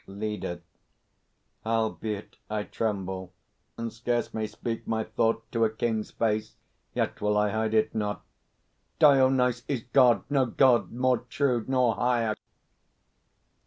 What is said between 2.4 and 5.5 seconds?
I tremble, and scarce may speak my thought